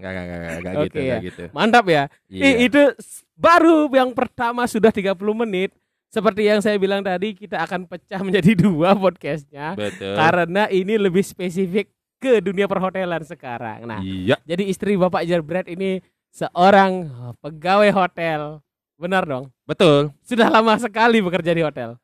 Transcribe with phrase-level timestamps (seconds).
[0.00, 1.18] Enggak, enggak, enggak, enggak Oke gitu, ya.
[1.20, 1.42] gitu.
[1.52, 2.02] Mantap ya.
[2.26, 2.80] Ih, itu
[3.36, 5.70] baru yang pertama sudah 30 menit.
[6.10, 9.76] Seperti yang saya bilang tadi, kita akan pecah menjadi dua podcastnya.
[9.76, 10.16] Betul.
[10.16, 13.84] Karena ini lebih spesifik ke dunia perhotelan sekarang.
[13.84, 16.00] Nah, Iya, jadi istri Bapak Jarbret ini
[16.32, 17.08] seorang
[17.40, 18.60] pegawai hotel.
[18.96, 19.48] Benar dong?
[19.64, 20.12] betul.
[20.20, 21.96] Sudah lama sekali bekerja di hotel.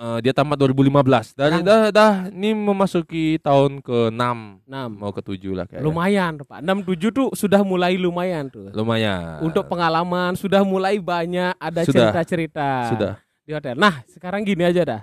[0.00, 1.36] Eh, dia tamat 2015.
[1.36, 5.84] Dari Yang- dah, dah ini memasuki tahun ke-6 Nah, mau ke 7 lah kayaknya.
[5.84, 6.64] lumayan Pak.
[6.64, 8.72] 67 tuh sudah mulai lumayan tuh.
[8.72, 9.44] Lumayan.
[9.44, 13.14] Untuk pengalaman sudah mulai banyak ada cerita-cerita sudah.
[13.44, 13.76] di hotel.
[13.76, 15.00] Nah, sekarang gini aja dah.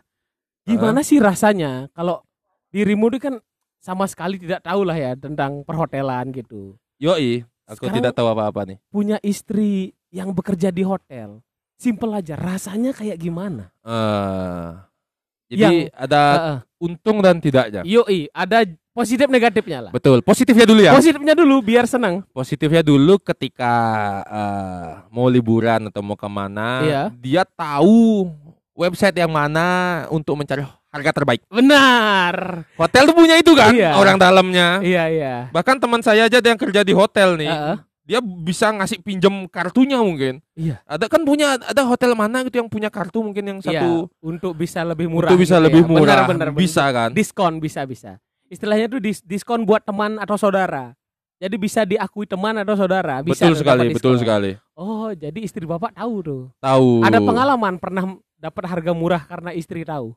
[0.66, 2.26] Gimana sih rasanya kalau
[2.74, 3.38] dirimu itu kan
[3.78, 6.74] sama sekali tidak tahu lah ya tentang perhotelan gitu.
[6.98, 8.78] Yoi, aku Sekarang- tidak tahu apa-apa nih.
[8.90, 11.46] Punya istri yang bekerja di hotel.
[11.78, 13.70] Simple aja, rasanya kayak gimana?
[13.86, 14.70] Eh,
[15.48, 16.58] jadi Yang- ada Heeh.
[16.80, 17.82] untung dan tidaknya.
[17.82, 19.92] Yoi, ada positif negatifnya lah.
[19.92, 20.20] Betul.
[20.22, 20.92] Positifnya dulu ya.
[20.92, 22.26] Positifnya dulu biar senang.
[22.30, 23.74] Positifnya dulu ketika
[24.28, 27.04] eh, mau liburan atau mau ke mana, Iya.
[27.16, 28.28] dia tahu
[28.74, 29.66] website yang mana
[30.10, 31.42] untuk mencari harga terbaik.
[31.48, 32.66] Benar.
[32.76, 33.96] Hotel tuh punya itu kan, Iya.
[33.96, 34.82] orang dalamnya.
[34.82, 35.36] Iya, iya.
[35.50, 37.76] Bahkan teman saya aja ada yang kerja di hotel nih, Heeh.
[38.08, 40.40] Dia bisa ngasih pinjem kartunya mungkin.
[40.56, 40.80] Iya.
[40.88, 44.56] Ada kan punya ada hotel mana gitu yang punya kartu mungkin yang Iya, satu untuk
[44.56, 45.28] bisa lebih murah.
[45.28, 45.90] itu bisa gitu lebih ya.
[45.92, 47.12] murah, Benar, benar, bisa kan?
[47.12, 48.16] Diskon bisa bisa.
[48.48, 50.96] Istilahnya tuh dis- diskon buat teman atau saudara.
[51.38, 53.20] Jadi bisa diakui teman atau saudara.
[53.22, 54.52] Bisa betul sekali, betul sekali.
[54.74, 56.44] Oh, jadi istri bapak tahu tuh.
[56.58, 57.04] Tahu.
[57.04, 60.16] Ada pengalaman pernah dapat harga murah karena istri tahu.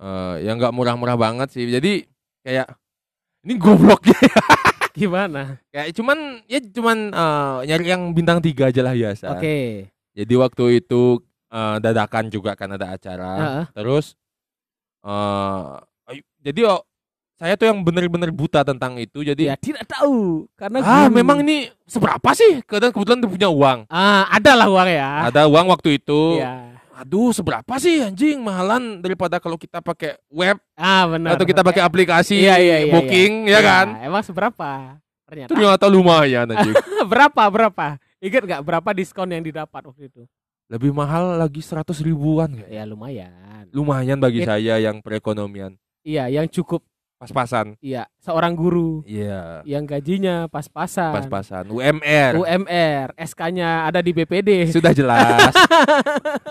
[0.00, 1.68] Eh, yang nggak murah-murah banget sih.
[1.68, 2.08] Jadi
[2.40, 2.72] kayak
[3.44, 4.16] ini goblok ya.
[4.96, 5.60] Gimana?
[5.68, 9.26] kayak cuman ya cuman eh, nyari yang bintang tiga aja lah biasa.
[9.32, 9.86] Oke.
[10.10, 13.32] Jadi waktu itu eh, dadakan juga kan ada acara.
[13.36, 13.64] Heeh.
[13.72, 14.16] Terus
[15.02, 15.66] eh
[16.08, 16.82] ayo- jadi oh,
[17.36, 19.20] saya tuh yang bener-bener buta tentang itu.
[19.20, 21.14] Jadi Ya tidak tahu karena ah guru.
[21.14, 22.64] memang ini seberapa sih?
[22.64, 23.78] Kebetulan kebetulan tuh punya uang.
[23.86, 25.10] ah ada lah uang ya.
[25.28, 26.40] Ada uang waktu itu.
[26.40, 26.75] Iya.
[26.96, 31.36] Aduh, seberapa sih anjing mahalan daripada kalau kita pakai web Ah benar.
[31.36, 34.00] atau kita pakai aplikasi Iya, iya, iya, booking ya kan?
[34.00, 34.96] Emang seberapa?
[35.22, 36.72] Ternyata Ternyata lumayan anjing.
[37.12, 37.86] berapa berapa?
[38.16, 40.24] Ingat nggak berapa diskon yang didapat waktu itu?
[40.66, 42.70] Lebih mahal lagi 100 ribuan kayak.
[42.70, 43.68] Ya lumayan.
[43.70, 46.80] Lumayan bagi It- saya yang perekonomian Iya, yang cukup.
[47.16, 47.80] Pas-pasan.
[47.80, 51.16] Iya, seorang guru Iya, yang gajinya pas-pasan.
[51.16, 51.64] pas-pasan.
[51.66, 54.68] UMR UMR, SK-nya ada di BPD.
[54.70, 55.52] sudah jelas.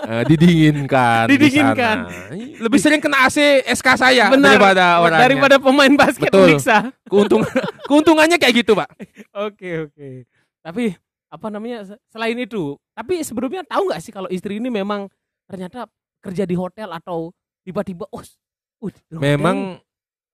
[0.06, 1.26] Eh, didinginkan.
[1.26, 1.96] di Didinginkan.
[2.06, 2.62] sana.
[2.62, 4.54] Lebih sering kena AC SK saya Benar.
[4.54, 5.24] daripada orangnya.
[5.26, 6.54] Daripada pemain basket Betul.
[6.54, 6.94] Uniksa.
[7.10, 7.42] Keuntung
[7.90, 8.86] keuntungannya kayak gitu, Pak.
[9.34, 10.08] Oke, oke.
[10.62, 10.94] Tapi
[11.26, 15.10] apa namanya se- selain itu, tapi sebelumnya tahu nggak sih kalau istri ini memang
[15.50, 15.90] ternyata
[16.22, 17.34] kerja di hotel atau
[17.66, 19.82] tiba-tiba oh, uh, di Memang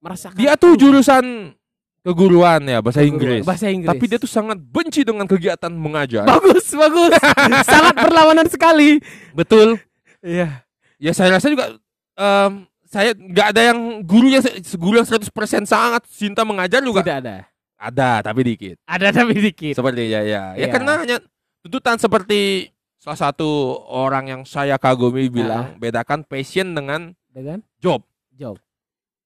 [0.02, 1.54] merasakan dia tuh jurusan
[2.02, 3.46] keguruan ya bahasa Inggris.
[3.46, 3.86] bahasa Inggris.
[3.94, 6.26] Tapi dia tuh sangat benci dengan kegiatan mengajar.
[6.26, 7.14] bagus, bagus.
[7.70, 8.98] Sangat berlawanan sekali.
[9.30, 9.78] Betul.
[10.18, 10.66] Iya.
[10.98, 11.78] Ya saya rasa juga
[12.18, 14.42] em, saya nggak ada yang gurunya
[14.74, 15.30] guru yang 100%
[15.64, 17.06] sangat cinta mengajar juga.
[17.06, 17.36] Tidak ada.
[17.78, 18.78] Ada, tapi dikit.
[18.86, 19.74] Ada tapi dikit.
[19.74, 20.54] Seperti ya ya.
[20.54, 20.66] Ya Iya.
[20.70, 21.16] karena hanya
[21.62, 23.46] tuntutan seperti salah satu
[23.86, 28.02] orang yang saya kagumi bilang bedakan passion dengan Dengan job,
[28.34, 28.58] job.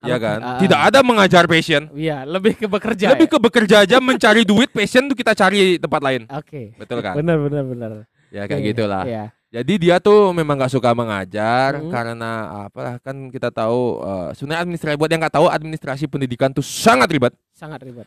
[0.07, 0.39] Ya kan?
[0.39, 1.91] ah, Tidak ada mengajar passion.
[1.93, 3.13] Iya, lebih ke bekerja.
[3.13, 3.33] Lebih ya?
[3.33, 6.23] ke bekerja aja mencari duit, passion tuh kita cari tempat lain.
[6.29, 6.73] Oke.
[6.75, 7.15] Betul kan?
[7.15, 7.91] Benar, benar, benar.
[8.29, 9.05] Ya kayak Iya, gitulah.
[9.05, 9.25] Iya.
[9.47, 11.89] Jadi dia tuh memang nggak suka mengajar Hmm.
[11.89, 12.31] karena
[12.67, 17.07] apa kan kita tahu eh, sebenarnya administrasi buat yang nggak tahu administrasi pendidikan tuh sangat
[17.09, 17.33] ribet.
[17.51, 18.05] Sangat ribet.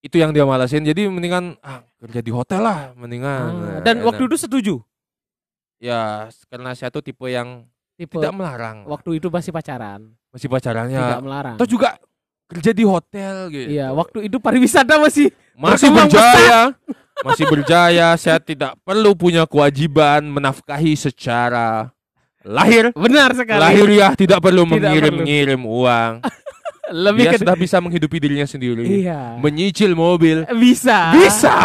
[0.00, 0.84] Itu yang dia malasin.
[0.84, 3.48] Jadi mendingan ah, kerja di hotel lah, mendingan.
[3.48, 4.06] Ah, Nah, dan enak.
[4.06, 4.74] waktu itu setuju.
[5.80, 8.84] ya karena saya tuh tipe yang Tipe tidak melarang.
[8.84, 10.12] waktu itu masih pacaran.
[10.34, 10.98] Masih pacarannya.
[10.98, 11.54] Tidak melarang.
[11.54, 11.94] Atau juga
[12.50, 13.68] kerja di hotel gitu.
[13.70, 16.74] Iya, waktu itu pariwisata masih masih berjaya.
[17.26, 21.94] masih berjaya, saya tidak perlu punya kewajiban menafkahi secara
[22.42, 22.90] lahir.
[22.92, 23.62] benar sekali.
[23.62, 26.12] Lahiriah tidak perlu mengirim-ngirim uang.
[26.84, 28.84] Lebih Dia ke sudah bisa menghidupi dirinya sendiri.
[28.84, 29.40] Iya.
[29.40, 30.44] Menyicil mobil.
[30.52, 31.16] Bisa.
[31.16, 31.56] Bisa.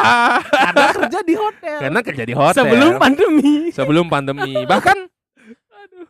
[0.47, 1.77] Ada kerja di hotel.
[1.83, 2.55] Karena kerja di hotel.
[2.63, 3.67] Sebelum pandemi.
[3.75, 4.63] sebelum pandemi.
[4.63, 5.18] Bahkan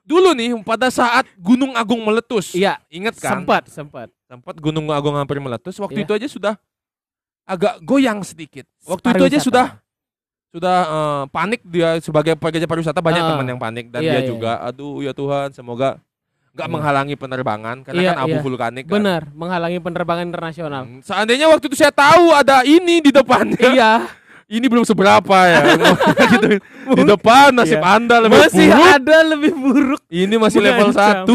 [0.10, 2.58] dulu nih pada saat Gunung Agung meletus.
[2.58, 3.46] Iya, Ingat kan?
[3.46, 4.10] sempat, sempat.
[4.26, 5.78] Sempat Gunung Agung hampir meletus.
[5.78, 6.06] Waktu Iya.
[6.10, 6.54] itu aja sudah
[7.46, 8.66] agak goyang sedikit.
[8.84, 9.66] Waktu itu aja sudah
[10.50, 13.30] sudah eh, panik dia sebagai pekerja pariwisata banyak Ah.
[13.32, 14.28] teman yang panik dan Iya, dia iya.
[14.28, 16.02] juga aduh ya Tuhan semoga
[16.50, 16.74] nggak Iya.
[16.74, 18.42] menghalangi penerbangan karena Iya, kan abu iya.
[18.42, 18.94] vulkanik kan.
[18.98, 20.84] Benar, menghalangi penerbangan internasional.
[20.90, 24.10] Hmm, Seandainya waktu itu saya tahu ada ini di depannya, iya,
[24.50, 25.62] ini belum seberapa ya.
[26.34, 26.58] gitu.
[26.90, 27.96] Di depan nasib Iya.
[27.96, 28.90] Anda lebih Masih buruk.
[28.90, 30.02] ada lebih buruk.
[30.10, 31.26] Ini masih level Mengancam.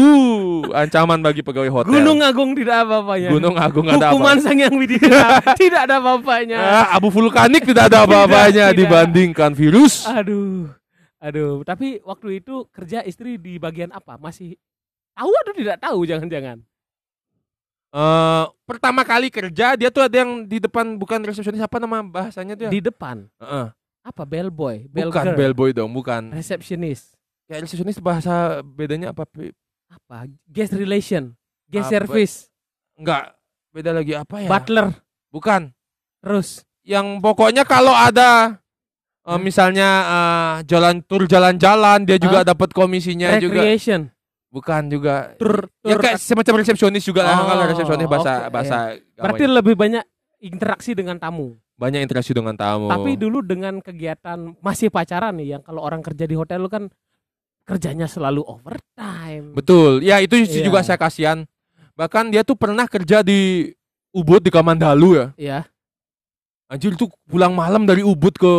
[0.67, 1.91] 1 ancaman bagi pegawai hotel.
[1.95, 3.29] Gunung Agung tidak apa-apanya.
[3.31, 4.43] Gunung Agung ada Hukuman apa?
[4.43, 5.19] Sang Yang Widya
[5.63, 6.59] tidak ada apa-apanya.
[6.59, 10.03] Ah, abu vulkanik tidak ada apa-apanya dibandingkan virus.
[10.05, 10.67] Aduh.
[11.23, 14.19] Aduh, tapi waktu itu kerja istri di bagian apa?
[14.19, 14.59] Masih
[15.15, 16.61] tahu atau tidak tahu jangan-jangan?
[17.95, 22.59] Eh, pertama kali kerja dia tuh ada yang di depan bukan resepsionis apa nama bahasanya
[22.59, 22.71] tuh ya?
[22.75, 23.31] Di depan.
[23.39, 23.71] Heeh.
[24.03, 26.29] Apa bellboy, bell bukan girl, bellboy dong, bukan.
[26.35, 27.15] receptionist,
[27.47, 29.23] Kayak resepsionis bahasa bedanya apa?
[29.87, 30.27] Apa?
[30.45, 31.33] Guest relation,
[31.71, 32.03] guest Apa?
[32.03, 32.35] service,
[32.99, 33.33] Enggak,
[33.71, 34.49] beda lagi apa ya?
[34.51, 34.91] butler,
[35.31, 35.71] Bukan.
[36.19, 38.59] terus Yang pokoknya kalau ada
[39.25, 39.41] Hmm?
[39.41, 43.65] misalnya eh, jalan tur jalan-jalan dia juga dapat komisinya juga.
[44.55, 45.35] Bukan juga.
[45.35, 46.01] tur, Ya tur.
[46.01, 48.77] kayak semacam resepsionis juga lah Oh, kalau resepsionis bahasa oke, bahasa
[49.13, 49.55] Berarti gamanya.
[49.59, 50.03] lebih banyak
[50.39, 51.59] interaksi dengan tamu.
[51.75, 52.87] banyak interaksi dengan tamu.
[52.87, 56.87] Tapi dulu dengan kegiatan masih pacaran nih yang kalau orang kerja di hotel lu kan
[57.63, 59.51] kerjanya selalu overtime.
[59.51, 59.99] Betul.
[59.99, 60.65] Ya itu sih Iya.
[60.65, 61.43] juga saya kasihan.
[61.93, 63.67] Bahkan dia tuh pernah kerja di
[64.09, 65.27] Ubud di Kamandalu ya.
[65.35, 65.59] Ya,
[66.65, 68.53] Anjir tuh pulang malam dari Ubud ke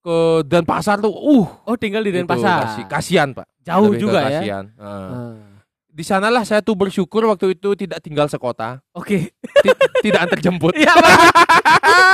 [0.00, 2.64] ke Denpasar tuh uh oh tinggal di Denpasar.
[2.66, 3.44] kasi- kasihan, Pak.
[3.60, 4.40] Jauh Lebih juga ya.
[4.40, 4.64] kasihan.
[4.70, 5.10] Heeh.
[5.12, 5.36] Ah.
[5.86, 9.34] Di sanalah saya tuh bersyukur waktu itu tidak tinggal sekota, Oke.
[9.34, 10.72] Ti- tidak antar jemput.
[10.78, 11.28] Iya bagus.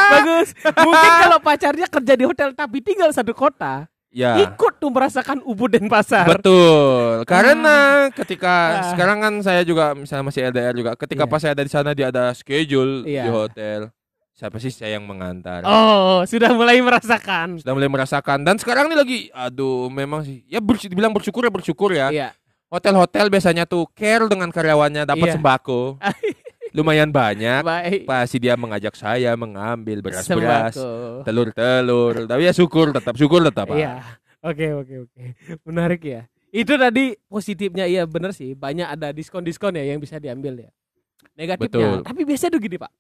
[0.08, 0.48] bagus.
[0.76, 4.40] Mungkin kalau pacarnya kerja di hotel tapi tinggal satu kota, Ya.
[4.40, 6.24] ikut tuh merasakan Ubud dan pasar.
[6.26, 7.22] Betul.
[7.28, 8.90] Karena ketika Ah.
[8.90, 10.90] sekarang kan saya juga misalnya masih LDR juga.
[10.96, 11.30] Ketika Iya.
[11.30, 13.22] pas saya ada di sana dia ada schedule Iya.
[13.22, 13.80] di hotel.
[14.36, 15.64] Siapa sih saya yang mengantar?
[15.64, 17.56] Oh, sudah mulai merasakan.
[17.56, 21.50] Sudah mulai merasakan dan sekarang ini lagi aduh memang sih ya bers- dibilang bersyukur ya
[21.50, 22.12] bersyukur ya.
[22.12, 22.28] Iya.
[22.68, 25.34] Hotel-hotel biasanya tuh care dengan karyawannya dapat Iya.
[25.34, 25.96] sembako.
[26.76, 27.64] Lumayan banyak.
[27.64, 28.00] Baik.
[28.04, 30.76] Pasti dia mengajak saya mengambil beras-beras,
[31.24, 32.28] telur-telur.
[32.28, 33.72] Tapi ya syukur tetap syukur tetap.
[33.72, 34.04] Iya.
[34.44, 35.22] Oke, oke, oke.
[35.64, 36.28] Menarik ya.
[36.52, 38.52] Itu tadi positifnya iya bener sih.
[38.52, 40.70] Banyak ada diskon-diskon ya yang bisa diambil ya.
[41.32, 41.72] Negatifnya.
[41.72, 41.96] Betul.
[42.04, 42.92] Tapi biasanya tuh gini, Pak.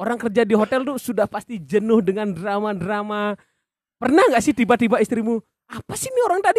[0.00, 3.36] Orang kerja di hotel tuh sudah pasti jenuh dengan drama-drama.
[4.00, 5.36] Pernah nggak sih tiba-tiba istrimu,
[5.68, 6.56] apa sih ini orang tadi?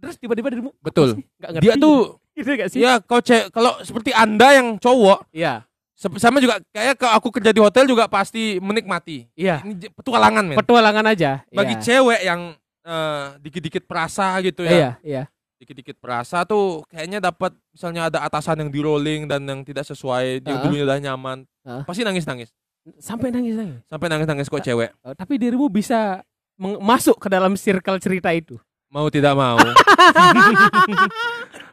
[0.00, 1.22] Terus tiba-tiba dirimu, Betul.
[1.38, 1.64] Nggak ngerti.
[1.64, 1.98] Dia tuh
[2.34, 2.80] gitu gak sih?
[2.80, 5.68] ya kau cek kalau seperti Anda yang cowok Iya.
[5.92, 9.28] se- sama juga kayak kalau aku kerja di hotel juga pasti menikmati.
[9.36, 9.60] Iya.
[9.60, 10.56] Ini petualangan men.
[10.56, 11.44] Petualangan aja.
[11.46, 11.82] Bagi Iya.
[11.84, 12.40] cewek yang
[12.80, 14.72] eh, dikit-dikit perasa gitu ya.
[14.72, 15.22] Iya, iya.
[15.60, 20.40] Dikit-dikit perasa tuh kayaknya dapat misalnya ada atasan yang di rolling dan yang tidak sesuai,
[20.40, 20.64] dia Heeh.
[20.64, 21.38] dulunya udah nyaman.
[21.60, 21.82] Heeh.
[21.84, 22.48] Pasti nangis-nangis.
[22.96, 23.80] Sampai nangis nangis.
[23.86, 24.90] Sampai nangis-nangis kok cewek.
[25.04, 26.24] Oh, tapi dirimu bisa
[26.60, 28.56] masuk ke dalam circle cerita itu.
[28.90, 29.54] Mau tidak mau.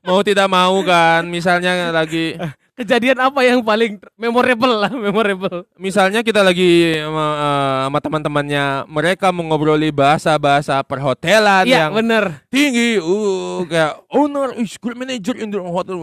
[0.08, 2.38] mau tidak mau kan misalnya lagi
[2.78, 5.66] Kejadian apa yang paling memorable lah, memorable.
[5.82, 12.46] misalnya kita lagi sama, eh, sama teman-temannya mereka mengobroli bahasa-bahasa perhotelan Iya, yang bener.
[12.54, 15.98] tinggi uh kayak owner is great manager in the hotel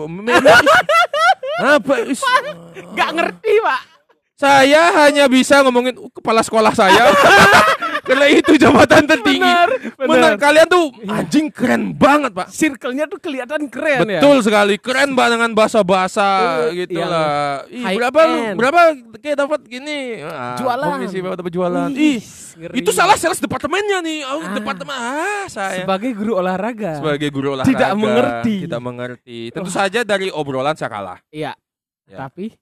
[1.62, 2.18] apa is
[2.98, 3.93] Gak ngerti, Pak.
[4.34, 7.06] Saya hanya bisa ngomongin "Uh, kepala sekolah saya
[8.04, 10.32] karena itu jabatan tertinggi Bener, Bener, bener.
[10.36, 14.20] kalian tuh anjing keren banget pak Circle-nya tuh kelihatan keren ya.
[14.20, 16.26] Betul sekali, keren banget dengan bahasa-bahasa
[16.68, 17.64] Eh, gitu yang lah.
[17.66, 18.56] Ih, berapa lu- end.
[18.56, 18.80] berapa
[19.16, 20.20] kayak dapat gini?
[20.20, 20.88] Ah, Jualan.
[21.00, 21.88] Komisi berapa dapat jualan?
[21.90, 22.20] Ih,
[22.54, 22.74] ngeri.
[22.76, 24.20] itu salah sales departemennya nih.
[24.26, 24.52] Oh, Ah.
[24.52, 27.00] departemen ah saya Sebagai guru olahraga.
[27.00, 28.56] sebagai guru olahraga Tidak mengerti.
[28.66, 29.38] Tidak mengerti.
[29.48, 29.78] Tentu Wah.
[29.80, 31.18] saja dari obrolan saya kalah.
[31.30, 31.56] Iya.
[32.04, 32.18] Ya.
[32.20, 32.52] Tapi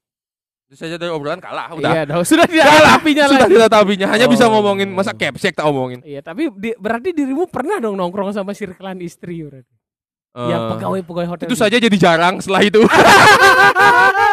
[0.75, 1.91] saja dari obrolan kalah udah.
[1.91, 2.23] Iya, dong.
[2.23, 2.79] sudah tidak Kalah.
[2.79, 3.53] ada tapinya Sudah lagi.
[3.53, 4.51] tidak tabinya, hanya bisa Oh.
[4.51, 6.01] ngomongin masa capsek tak omongin.
[6.01, 9.69] Iya, tapi di- berarti dirimu pernah dong nongkrong sama circlean istri berarti.
[10.33, 11.45] yang Eh, pegawai-pegawai hotel.
[11.45, 12.81] itu saja jadi jarang setelah itu.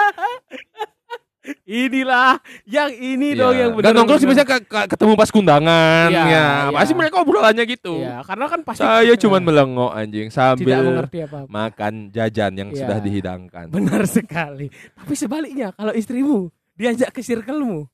[1.69, 3.39] Inilah yang ini Iya.
[3.39, 3.85] dong yang benar.
[3.85, 6.25] Dan nongkrong sih biasanya ke- ke- ketemu pas kundangan Iya, ya.
[6.25, 6.45] iya.
[6.73, 7.93] Pasti mereka obrolannya gitu.
[7.95, 11.45] Iya, karena kan pasti Saya eh, cuman melengok anjing tidak sambil mengerti apa-apa.
[11.47, 12.79] makan jajan yang Iya.
[12.81, 13.65] sudah dihidangkan.
[13.69, 14.73] Benar sekali.
[14.73, 17.85] Tapi sebaliknya kalau istrimu diajak ke circlemu,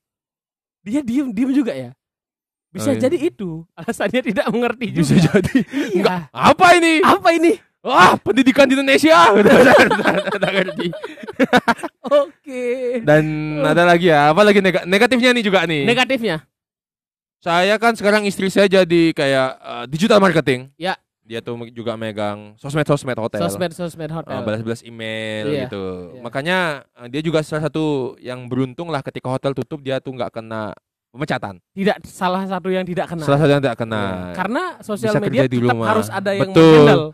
[0.80, 1.92] dia diem diem juga ya.
[2.68, 3.02] Bisa Oh, iya.
[3.04, 5.00] jadi itu alasannya tidak mengerti juga.
[5.02, 5.56] Bisa jadi.
[5.92, 6.00] Iya.
[6.00, 6.20] Enggak.
[6.30, 6.94] Apa ini?
[6.98, 7.52] Apa ini?
[7.80, 9.14] Wah, pendidikan di Indonesia.
[9.38, 9.76] Udah udah.
[13.02, 13.24] Dan
[13.60, 15.82] ada lagi ya, apa lagi nega- negatifnya nih juga nih.
[15.84, 16.36] Negatifnya?
[17.36, 20.72] Saya kan sekarang istri saya jadi kayak eh, digital marketing.
[20.74, 20.96] Ya.
[21.20, 23.42] Dia tuh juga megang sosmed-sosmed hotel.
[23.42, 24.40] Sosmed sosmed Eh, hotel.
[24.40, 25.84] balas-balas email Iya, gitu.
[26.14, 26.20] iya.
[26.22, 26.58] Makanya
[26.96, 30.70] eh, dia juga salah satu yang beruntung lah ketika hotel tutup dia tuh nggak kena
[31.10, 31.58] pemecatan.
[31.72, 33.24] Tidak salah satu yang tidak kena.
[33.26, 34.02] Salah satu yang tidak kena.
[34.02, 34.34] Iya.
[34.34, 35.86] Karena sosial Bisa media di tetap rumah.
[35.90, 36.62] harus ada yang Betul.
[36.62, 37.04] menghandle.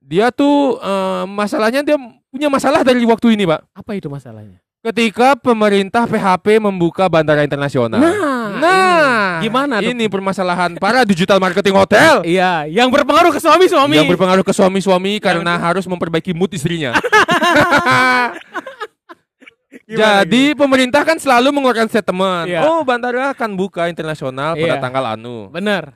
[0.00, 1.98] Dia tuh eh, masalahnya dia
[2.30, 3.60] punya masalah dari waktu ini, Pak.
[3.74, 4.62] Apa itu masalahnya?
[4.86, 7.98] Ketika pemerintah PHP membuka bandara internasional.
[7.98, 9.50] Nah, Nah, ini.
[9.50, 9.90] gimana tuh?
[9.90, 12.22] Ini permasalahan para digital marketing hotel.
[12.22, 13.98] Iya, yang berpengaruh ke suami-suami.
[13.98, 16.94] Yang berpengaruh ke suami-suami karena harus memperbaiki mood istrinya.
[19.86, 22.46] Gimana, Jadi pemerintah kan selalu mengeluarkan statement.
[22.50, 22.66] Iya.
[22.66, 24.82] Oh, bandara akan buka internasional pada Iya.
[24.82, 25.46] tanggal anu.
[25.50, 25.94] Bener.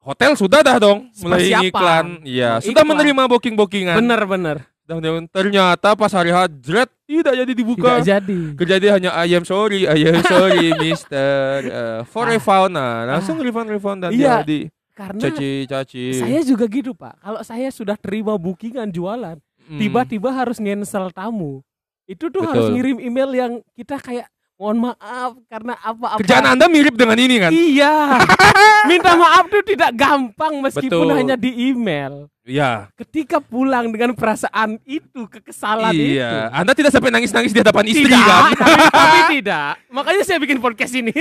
[0.00, 2.24] Hotel sudah dah dong mulai iklan.
[2.24, 2.96] Iya, sudah Iklan.
[2.96, 3.96] menerima booking-bookingan.
[3.96, 4.56] Bener bener.
[4.88, 8.00] Dan ternyata pas hari H, jret, tidak jadi dibuka.
[8.00, 8.40] Tidak jadi.
[8.56, 11.28] Kejadian hanya I am sorry, I am sorry, Mister.
[11.62, 12.32] Uh, for Ah.
[12.32, 14.40] refund, nah, langsung refund refund dan Iya.
[14.40, 16.04] jadi Karena caci caci.
[16.16, 17.20] saya juga gitu pak.
[17.20, 19.36] Kalau saya sudah terima bookingan jualan,
[19.68, 19.76] Hmm.
[19.76, 21.60] tiba-tiba harus ngensel tamu.
[22.08, 22.48] Itu tuh Betul.
[22.48, 24.24] harus ngirim email yang kita kayak
[24.58, 26.18] mohon maaf karena apa-apa.
[26.18, 27.54] kerjaan anda mirip dengan ini kan?
[27.54, 27.94] Iya.
[28.90, 31.14] Minta maaf tuh tidak gampang meskipun Betul.
[31.14, 32.26] hanya di email.
[32.42, 32.90] Iya.
[32.98, 36.18] Ketika pulang dengan perasaan itu, kekesalan itu.
[36.18, 36.50] Iya.
[36.50, 38.42] Anda tidak sampai nangis nangis di hadapan istri tidak, kan?
[38.58, 39.72] tapi, tapi tidak.
[39.94, 41.14] Makanya saya bikin podcast ini.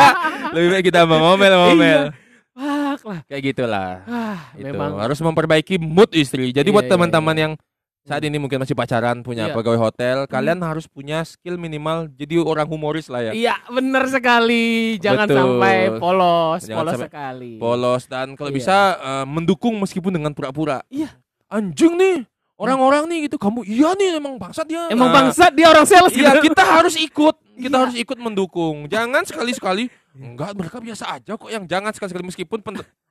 [0.58, 2.10] Lebih baik kita ngomel-ngomel.
[2.58, 3.20] Wah, lah.
[3.30, 4.02] Kayak gitulah.
[4.04, 4.66] Ah, Itu.
[4.66, 6.50] memang harus memperbaiki mood istri.
[6.50, 7.42] Jadi Iya, buat iya, teman-teman iya.
[7.46, 7.52] yang
[8.00, 9.52] saat ini mungkin masih pacaran punya Iya.
[9.52, 9.58] Hmm.
[9.60, 13.32] pegawai hotel, kalian harus punya skill minimal jadi orang humoris lah ya.
[13.32, 14.96] Iya, benar sekali.
[14.98, 15.36] Jangan Betul.
[15.36, 17.52] sampai polos, Jangan polos sampai sekali.
[17.56, 18.56] Polos dan kalau Iya.
[18.56, 20.80] bisa eh, mendukung meskipun dengan pura-pura.
[20.88, 21.12] Iya.
[21.46, 22.18] Anjing nih.
[22.56, 24.84] Orang-orang nih gitu kamu iya nih emang bangsat dia.
[24.92, 26.52] Emang Nah, bangsat dia orang sales Iya, gitu.
[26.52, 27.36] kita harus ikut.
[27.56, 27.80] Kita Iya.
[27.88, 28.84] harus ikut mendukung.
[28.84, 32.60] Jangan sekali-sekali enggak mereka biasa aja kok yang jangan sekali-sekali meskipun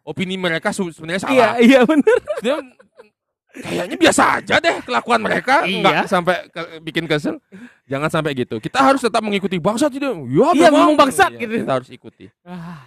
[0.03, 1.53] opini mereka sebenarnya Iya, salah.
[1.57, 2.17] iya benar.
[3.49, 5.81] Kayaknya biasa aja deh kelakuan mereka Iya.
[5.81, 7.41] enggak sampai ke- bikin kesel.
[7.85, 8.57] Jangan sampai gitu.
[8.57, 10.05] Kita harus tetap mengikuti bangsat itu.
[10.29, 11.53] Ya, Iya, memang bangsat Iya, gitu.
[11.59, 12.29] Kita harus ikuti.
[12.45, 12.85] Ah.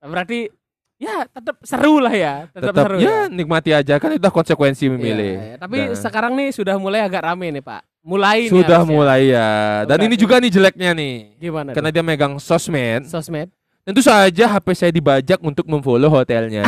[0.00, 0.48] Berarti
[0.96, 5.34] ya tetap seru lah ya, tetap, Tetap seru ya nikmati aja kan itu konsekuensi memilih.
[5.34, 5.56] Iya, iya.
[5.58, 5.98] Tapi Nah.
[5.98, 7.82] sekarang nih sudah mulai agak rame nih, Pak.
[8.02, 8.94] Mulai nih Sudah harusnya.
[8.96, 9.48] mulai ya.
[9.84, 11.14] Dan Berarti- ini juga nih jeleknya nih.
[11.38, 11.70] Gimana?
[11.70, 13.06] Karena dia megang sosmed.
[13.06, 13.14] tuh?
[13.14, 13.46] sosmed.
[13.82, 16.62] Tentu saja HP saya dibajak untuk memfollow hotelnya.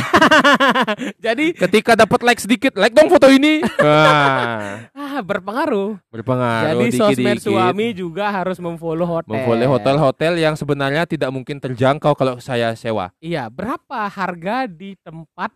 [1.24, 3.62] Jadi Ketika dapat like sedikit, like dong foto ini.
[3.78, 5.94] Wah, ah berpengaruh.
[6.10, 7.46] berpengaruh Jadi sosmed dikit-dikit.
[7.46, 9.30] suami juga harus memfollow hotel.
[9.30, 13.14] Memfollow hotel-hotel yang sebenarnya tidak mungkin terjangkau kalau saya sewa.
[13.22, 15.54] Iya, berapa harga di tempat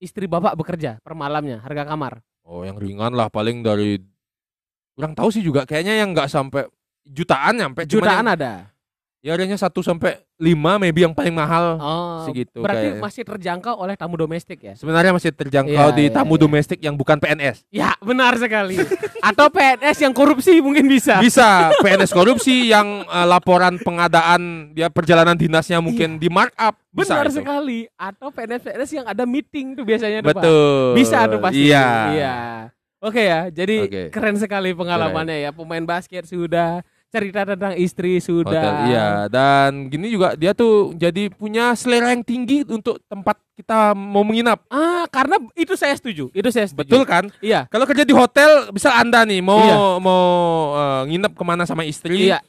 [0.00, 2.24] istri bapak bekerja per malamnya, harga kamar?
[2.48, 4.00] Oh, yang ringan lah paling dari
[4.96, 6.64] kurang tahu sih juga kayaknya yang nggak sampai
[7.04, 8.52] jutaan nyampe Jutaan yang- ada.
[9.24, 11.80] Ya harganya 1 sampai 5 maybe yang paling mahal.
[11.80, 14.76] Oh, segitu berarti kayak- masih terjangkau oleh tamu domestik ya?
[14.76, 16.42] Sebenarnya masih terjangkau Iya, di iya, tamu iya.
[16.44, 17.64] domestik yang bukan PNS.
[17.72, 18.76] Ya, benar sekali.
[19.24, 21.24] Atau PNS yang korupsi mungkin bisa.
[21.24, 26.76] Bisa PNS korupsi yang eh, laporan pengadaan dia perjalanan dinasnya mungkin di markup.
[26.92, 27.40] Bisa Benar itu.
[27.40, 27.78] sekali.
[27.96, 30.44] Atau PNS-PNS yang ada meeting tuh biasanya tuh, Pak.
[30.44, 30.84] Betul.
[30.94, 31.64] Bisa tuh pasti.
[31.64, 31.88] Iya.
[32.12, 32.36] Iya.
[33.00, 34.02] Oke ya, jadi Oke.
[34.08, 35.50] keren sekali pengalamannya ya.
[35.50, 36.80] Pemain basket sudah,
[37.14, 38.50] cerita tentang istri sudah.
[38.50, 43.94] Hotel, iya dan gini juga dia tuh jadi punya selera yang tinggi untuk tempat kita
[43.94, 44.66] mau menginap.
[44.66, 46.26] Ah, karena itu saya setuju.
[46.34, 46.90] Itu saya setuju.
[46.90, 47.30] Betul kan?
[47.38, 47.70] Iya.
[47.70, 49.76] Kalau kerja di hotel, bisa Anda nih mau Iya.
[50.02, 50.22] mau
[50.74, 52.26] eh, nginep ke mana sama istri.
[52.28, 52.42] Iya.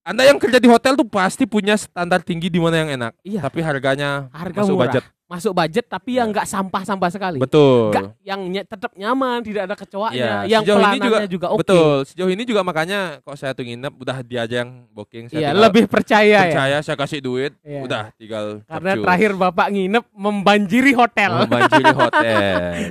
[0.00, 3.12] Anda yang kerja di hotel tuh pasti punya standar tinggi di mana yang enak.
[3.20, 3.44] Iya.
[3.44, 4.88] Tapi harganya Harga masuk murah.
[4.88, 5.04] budget.
[5.30, 6.34] Masuk budget tapi yang Iya.
[6.34, 7.38] nggak sampah-sampah sekali.
[7.38, 7.94] Betul.
[7.94, 11.60] Nggak yang ny- tetap nyaman, tidak ada kecoaknya, Iya, yang sejauh ini pelanannya juga, oke.
[11.62, 11.94] Betul.
[12.04, 15.30] Sejauh ini juga makanya kok saya tuh nginep udah dia aja yang booking.
[15.30, 16.40] Saya Iya, tinggal lebih percaya, ya.
[16.44, 17.78] percaya saya kasih duit, Iya.
[17.80, 19.04] udah tinggal Karena capcus.
[19.06, 21.30] terakhir Bapak nginep membanjiri hotel.
[21.40, 22.38] membanjiri hotel.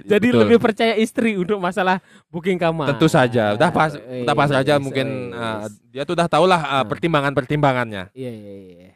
[0.08, 0.39] Jadi Betul.
[0.39, 2.88] lebih percaya istri untuk masalah booking kamar.
[2.89, 3.51] tentu saja.
[3.51, 6.72] Udah pas Wis, udah pas aja wis, mungkin uh, dia tuh udah tahu lah uh,
[6.79, 6.84] Nah.
[6.88, 8.03] pertimbangan-pertimbangannya.
[8.12, 8.89] Iya iya iya.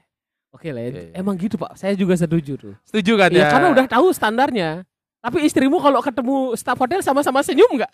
[0.64, 1.12] Oke lah, Iya, iya.
[1.14, 1.76] emang gitu pak.
[1.76, 2.74] Saya juga setuju tuh.
[2.84, 3.46] Setuju kan Iya ya?
[3.52, 4.82] karena udah tahu standarnya.
[5.20, 7.88] Tapi istrimu kalau ketemu staf hotel sama-sama senyum nggak?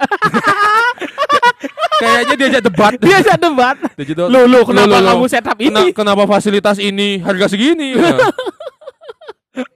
[2.00, 2.92] Kayaknya diajak debat.
[2.96, 3.76] Diajak debat.
[3.94, 4.30] Diajak debat.
[4.30, 5.84] Loh loh kenapa Loh, loh, kamu setup Kena- ini?
[5.92, 7.96] kenapa fasilitas ini harga segini?
[8.00, 8.18] Nah,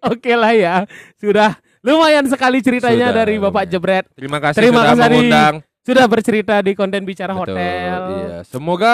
[0.05, 0.75] Oke lah ya.
[1.17, 3.63] Sudah lumayan sekali ceritanya Sudah, dari Bapak.
[3.67, 4.05] Jebret.
[4.13, 5.03] Terima kasih Terima sudah kasih.
[5.03, 5.53] mengundang.
[5.83, 7.97] Sudah bercerita di konten bicara Betul, hotel.
[7.99, 8.35] Iya.
[8.45, 8.93] Semoga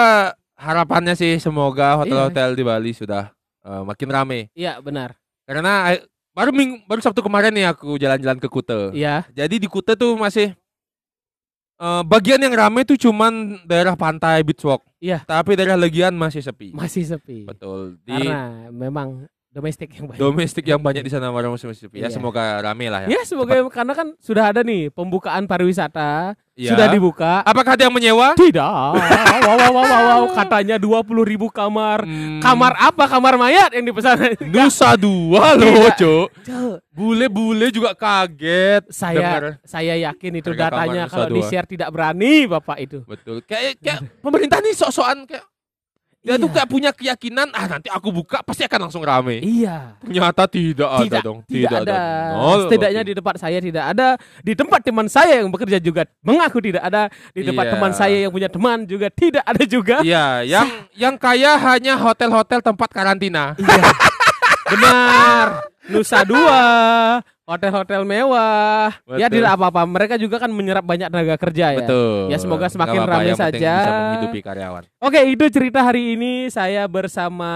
[0.58, 1.96] harapannya sih semoga Iya.
[2.00, 3.30] hotel-hotel di Bali sudah
[3.64, 4.40] uh, makin rame.
[4.56, 5.16] Iya benar.
[5.44, 8.94] Karena eh, baru ming baru Sabtu kemarin nih aku jalan-jalan ke Kute.
[8.94, 9.26] Iya.
[9.32, 10.54] Jadi di Kute tuh masih
[11.80, 14.84] eh, bagian yang rame tuh cuman daerah pantai beach walk.
[15.00, 15.24] Iya.
[15.24, 16.76] Tapi daerah Legian masih sepi.
[16.76, 17.48] Masih sepi.
[17.48, 17.96] Betul.
[18.04, 20.20] Di Karena memang domestik yang banyak.
[20.20, 22.08] domestik yang banyak di sana warung musik ya Iya.
[22.08, 26.70] semoga rame lah ya Ya semoga karena kan sudah ada nih pembukaan pariwisata Iya.
[26.70, 27.42] sudah dibuka.
[27.42, 28.60] apakah ada yang menyewa Tidak.
[28.60, 30.22] Wow, wow, wow, wow, wow.
[30.30, 32.04] Katanya 20 ribu kamar.
[32.04, 33.08] Hmm, Kamar apa?
[33.08, 34.36] Kamar mayat yang dipesan.
[34.52, 35.96] Nusa Dua loh Tidak.
[35.96, 39.42] cok Cuk, bule-bule juga kaget saya dengar.
[39.64, 41.36] saya yakin itu datanya kalau Dua.
[41.36, 43.02] di share tidak berani Bapak itu.
[43.02, 45.42] betul kayak kayak pemerintah nih sok-sokan kayak
[46.20, 46.54] dia tuh Iya.
[46.60, 49.96] kayak punya keyakinan ah nanti aku buka pasti akan langsung rame Iya.
[50.04, 51.96] ternyata tidak, ada Tidak, dong tidak, ada.
[52.36, 54.08] Nol, Setidaknya di tempat saya tidak ada.
[54.44, 57.08] Di tempat teman saya yang bekerja juga mengaku tidak ada.
[57.32, 57.72] Di tempat Iya.
[57.72, 59.96] teman saya yang punya teman juga tidak ada juga.
[60.04, 63.56] Iya, yang yang kaya hanya hotel-hotel tempat karantina.
[63.56, 63.84] Iya.
[64.76, 65.46] Benar.
[65.90, 66.62] Nusa Dua,
[67.50, 68.94] hotel-hotel mewah.
[69.18, 69.42] Ya Betul.
[69.42, 69.82] tidak apa-apa.
[69.82, 71.80] Mereka juga kan menyerap banyak tenaga kerja ya.
[71.82, 72.30] Betul.
[72.30, 73.74] Ya, semoga semakin ramai saja.
[73.82, 74.82] Bisa menghidupi karyawan.
[75.02, 77.50] Oke, itu cerita hari ini saya bersama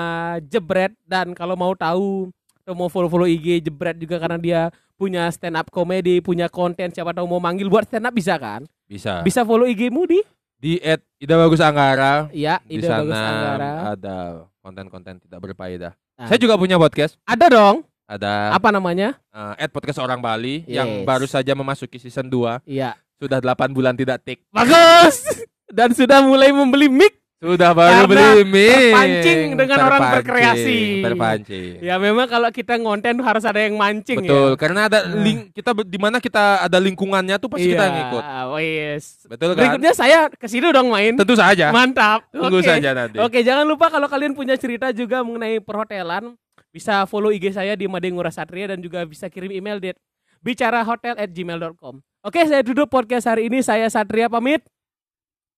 [0.51, 2.35] Jebret dan kalau mau tahu
[2.65, 4.61] atau mau follow-follow IG Jebret juga karena dia
[4.99, 8.67] punya stand up comedy, punya konten siapa tahu mau manggil buat stand up bisa kan?
[8.91, 9.23] Bisa.
[9.23, 10.21] Bisa follow IG-mu di?
[10.59, 12.33] Di at Ida Bagus Anggara.
[12.33, 13.93] Iya, Di ide bagus Anggara.
[13.93, 14.17] ada
[14.65, 15.93] konten-konten tidak berfaedah.
[16.17, 16.27] Nah.
[16.31, 17.21] Saya juga punya podcast.
[17.29, 17.85] Ada dong.
[18.07, 19.17] Ada Apa namanya?
[19.27, 21.07] eh, at podcast orang Bali yang Yes.
[21.07, 22.61] baru saja memasuki season 2.
[22.65, 23.01] Iya.
[23.17, 24.45] Sudah 8 bulan tidak take.
[24.51, 25.25] Bagus.
[25.73, 27.17] Dan sudah mulai membeli mic.
[27.37, 28.73] Sudah baru Karena beli mic.
[28.73, 30.79] terpancing dengan orang Terpancing, berkreasi.
[31.03, 31.71] Terpancing.
[31.79, 34.57] Ya memang kalau kita ngonten harus ada yang mancing Betul, ya.
[34.57, 38.25] karena ada link kita di mana kita ada lingkungannya tuh pasti kita Iya, ngikut.
[38.51, 39.05] Wes.
[39.27, 39.59] Betul kan?
[39.61, 41.17] Berikutnya saya ke situ dong main.
[41.17, 41.69] Tentu saja.
[41.69, 42.25] Mantap.
[42.29, 42.69] Tunggu Oke.
[42.71, 43.17] saja nanti.
[43.21, 46.41] Oke, jangan lupa kalau kalian punya cerita juga mengenai perhotelan,
[46.75, 49.95] bisa follow IG saya di Made Ngurah Satria dan juga bisa kirim email di
[50.43, 52.03] bicarahotel@gmail.com.
[52.27, 53.63] Oke, saya duduk podcast hari ini.
[53.63, 54.67] Saya Satria pamit.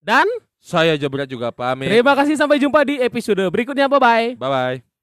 [0.05, 0.29] Dan
[0.61, 1.89] Saya Jebret juga pamit.
[1.89, 3.89] terima kasih sampai jumpa di episode berikutnya.
[3.89, 4.27] Bye bye.
[4.37, 4.96] Bye bye.